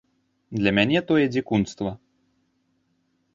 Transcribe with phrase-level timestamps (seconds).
[0.59, 1.89] Для мяне тое дзікунства.